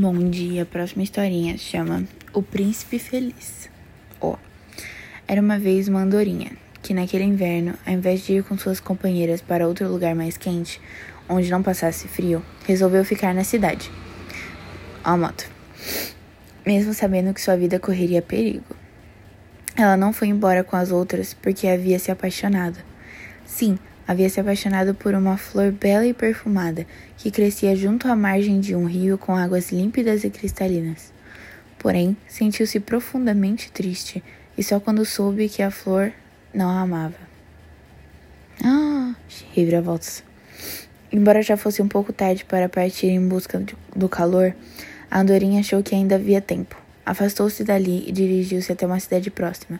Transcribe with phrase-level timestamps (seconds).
[0.00, 3.68] Bom dia, a próxima historinha chama O Príncipe Feliz.
[4.20, 4.38] Ó, oh,
[5.26, 9.40] era uma vez uma andorinha que naquele inverno, ao invés de ir com suas companheiras
[9.40, 10.80] para outro lugar mais quente,
[11.28, 13.90] onde não passasse frio, resolveu ficar na cidade.
[15.04, 15.50] Ó, moto.
[16.64, 18.76] Mesmo sabendo que sua vida correria perigo.
[19.74, 22.78] Ela não foi embora com as outras porque havia se apaixonado.
[23.44, 23.76] Sim,
[24.08, 26.86] havia se apaixonado por uma flor bela e perfumada
[27.18, 31.12] que crescia junto à margem de um rio com águas límpidas e cristalinas.
[31.78, 34.24] Porém, sentiu-se profundamente triste
[34.56, 36.10] e só quando soube que a flor
[36.54, 37.28] não a amava.
[38.64, 39.14] Ah,
[39.54, 40.24] reviravoltas.
[41.12, 43.62] Embora já fosse um pouco tarde para partir em busca
[43.94, 44.56] do calor,
[45.10, 46.76] a andorinha achou que ainda havia tempo.
[47.04, 49.78] Afastou-se dali e dirigiu-se até uma cidade próxima,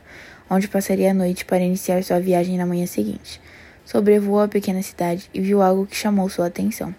[0.48, 3.40] onde passaria a noite para iniciar sua viagem na manhã seguinte.
[3.88, 6.94] Sobrevoou a pequena cidade e viu algo que chamou sua atenção.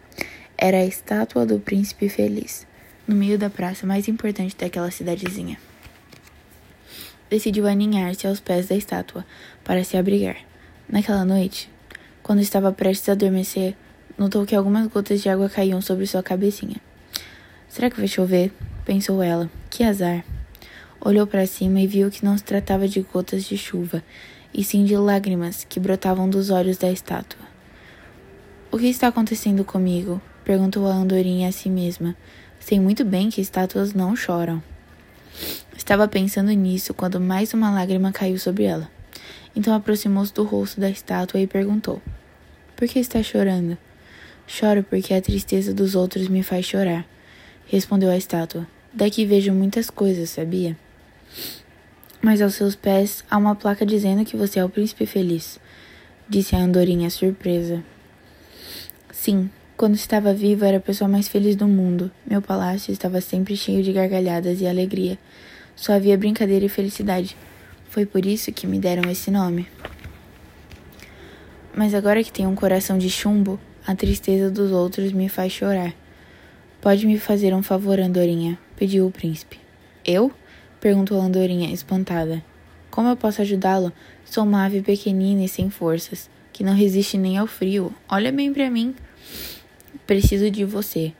[0.57, 2.65] Era a estátua do príncipe feliz,
[3.07, 5.59] no meio da praça mais importante daquela cidadezinha.
[7.29, 9.23] Decidiu aninhar-se aos pés da estátua
[9.63, 10.37] para se abrigar.
[10.90, 11.70] Naquela noite,
[12.23, 13.76] quando estava prestes a adormecer,
[14.18, 16.77] notou que algumas gotas de água caíam sobre sua cabecinha.
[17.68, 18.51] Será que vai chover?
[18.84, 19.48] pensou ela.
[19.70, 20.26] Que azar.
[20.99, 24.03] Olhou para cima e viu que não se tratava de gotas de chuva,
[24.54, 27.48] e sim de lágrimas que brotavam dos olhos da estátua.
[28.72, 30.22] O que está acontecendo comigo?
[30.44, 32.16] perguntou a andorinha a si mesma.
[32.60, 34.62] Sei muito bem que estátuas não choram.
[35.76, 38.90] Estava pensando nisso quando mais uma lágrima caiu sobre ela.
[39.55, 42.02] Então aproximou-se do rosto da estátua e perguntou:
[42.76, 43.77] Por que está chorando?
[44.46, 47.05] Choro porque a tristeza dos outros me faz chorar,
[47.68, 48.68] respondeu a estátua.
[48.92, 50.76] Daqui vejo muitas coisas, sabia?
[52.21, 55.59] Mas aos seus pés há uma placa dizendo que você é o príncipe feliz,
[56.27, 57.84] disse a andorinha surpresa.
[59.12, 62.12] Sim, quando estava vivo era a pessoa mais feliz do mundo.
[62.25, 65.17] Meu palácio estava sempre cheio de gargalhadas e alegria.
[65.75, 67.38] Só havia brincadeira e felicidade.
[67.88, 69.67] Foi por isso que me deram esse nome.
[71.74, 75.94] Mas agora que tenho um coração de chumbo, a tristeza dos outros me faz chorar.
[76.81, 78.59] Pode me fazer um favor, Andorinha?
[78.75, 79.59] pediu o príncipe.
[80.06, 80.31] Eu?
[80.79, 82.41] Perguntou a andorinha, espantada.
[82.90, 83.91] Como eu posso ajudá-lo?
[84.23, 87.94] Sou uma ave pequenina e sem forças, que não resiste nem ao frio.
[88.07, 88.95] Olha bem para mim.
[90.07, 91.12] Preciso de você,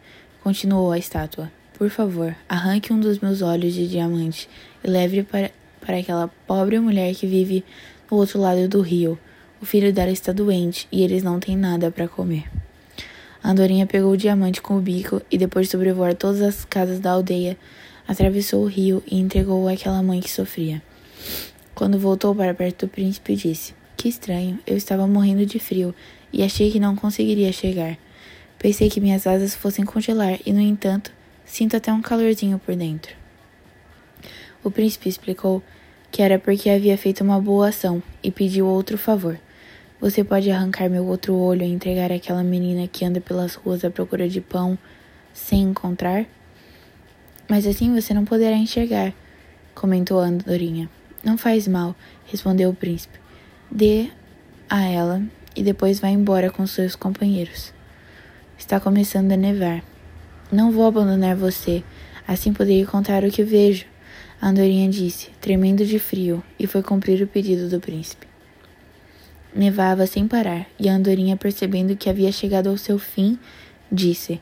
[0.42, 1.52] continuou a estátua.
[1.78, 4.50] Por favor, arranque um dos meus olhos de diamante
[4.82, 7.66] e leve para, para aquela pobre mulher que vive
[8.10, 9.20] no outro lado do rio.
[9.62, 12.50] O filho dela está doente e eles não têm nada para comer.
[13.44, 17.00] A andorinha pegou o diamante com o bico e, depois de sobrevoar todas as casas
[17.00, 17.58] da aldeia,
[18.10, 20.82] atravessou o rio e entregou-o àquela mãe que sofria.
[21.76, 25.94] Quando voltou para perto do príncipe, disse: Que estranho, eu estava morrendo de frio
[26.34, 28.00] e achei que não conseguiria chegar.
[28.58, 31.12] Pensei que minhas asas fossem congelar e, no entanto,
[31.46, 33.16] sinto até um calorzinho por dentro.
[34.64, 35.62] O príncipe explicou
[36.12, 39.40] que era porque havia feito uma boa ação e pediu outro favor.
[40.02, 43.92] Você pode arrancar meu outro olho e entregar àquela menina que anda pelas ruas à
[43.92, 44.78] procura de pão
[45.32, 46.26] sem encontrar?
[47.50, 49.12] Mas assim você não poderá enxergar,
[49.74, 50.88] comentou a andorinha.
[51.24, 51.96] Não faz mal,
[52.28, 53.20] respondeu o príncipe.
[53.72, 54.10] Dê
[54.70, 55.22] a ela
[55.56, 57.74] e depois vá embora com seus companheiros.
[58.58, 59.84] Está começando a nevar.
[60.52, 61.84] Não vou abandonar você,
[62.28, 63.86] assim poderei contar o que vejo,
[64.42, 68.26] a andorinha disse, tremendo de frio, e foi cumprir o pedido do príncipe.
[69.54, 73.38] Nevava sem parar, e a andorinha, percebendo que havia chegado ao seu fim,
[73.92, 74.40] disse: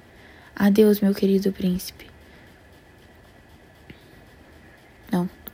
[0.55, 2.16] Adeus, meu querido príncipe.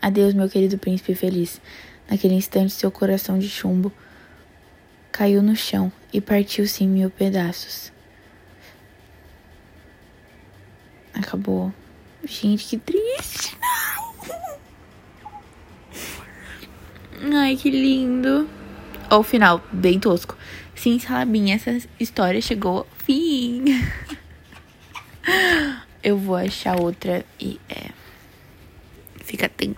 [0.02, 1.62] Adeus, meu querido príncipe feliz.
[2.10, 3.92] Naquele instante, seu coração de chumbo
[5.12, 7.94] caiu no chão e partiu-se em mil pedaços.
[11.14, 11.72] Acabou.
[12.26, 13.58] Gente, que triste.
[17.34, 18.50] Ai, que lindo.
[19.10, 20.36] Ó, o final, bem tosco.
[20.76, 23.64] Sim, Salabinha, essa história chegou ao fim.
[26.04, 27.93] Eu vou achar outra e é.
[29.38, 29.76] fíjate.